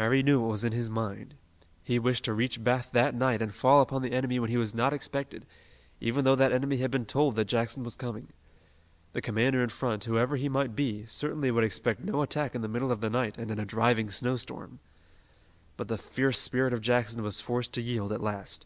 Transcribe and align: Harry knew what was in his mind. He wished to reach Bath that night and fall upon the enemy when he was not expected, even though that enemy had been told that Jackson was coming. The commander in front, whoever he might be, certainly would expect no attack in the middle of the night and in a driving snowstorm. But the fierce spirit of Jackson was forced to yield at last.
Harry 0.00 0.22
knew 0.22 0.40
what 0.40 0.50
was 0.52 0.64
in 0.64 0.72
his 0.72 0.88
mind. 0.88 1.34
He 1.82 1.98
wished 1.98 2.24
to 2.24 2.32
reach 2.32 2.64
Bath 2.64 2.88
that 2.92 3.14
night 3.14 3.42
and 3.42 3.54
fall 3.54 3.82
upon 3.82 4.00
the 4.00 4.12
enemy 4.12 4.38
when 4.38 4.48
he 4.48 4.56
was 4.56 4.74
not 4.74 4.94
expected, 4.94 5.44
even 6.00 6.24
though 6.24 6.34
that 6.36 6.52
enemy 6.52 6.78
had 6.78 6.90
been 6.90 7.04
told 7.04 7.36
that 7.36 7.44
Jackson 7.44 7.82
was 7.84 7.94
coming. 7.94 8.28
The 9.12 9.20
commander 9.20 9.62
in 9.62 9.68
front, 9.68 10.04
whoever 10.04 10.36
he 10.36 10.48
might 10.48 10.74
be, 10.74 11.04
certainly 11.04 11.50
would 11.50 11.64
expect 11.64 12.00
no 12.02 12.22
attack 12.22 12.54
in 12.54 12.62
the 12.62 12.66
middle 12.68 12.90
of 12.90 13.02
the 13.02 13.10
night 13.10 13.36
and 13.36 13.50
in 13.50 13.58
a 13.58 13.66
driving 13.66 14.10
snowstorm. 14.10 14.78
But 15.76 15.88
the 15.88 15.98
fierce 15.98 16.38
spirit 16.38 16.72
of 16.72 16.80
Jackson 16.80 17.22
was 17.22 17.42
forced 17.42 17.74
to 17.74 17.82
yield 17.82 18.10
at 18.10 18.22
last. 18.22 18.64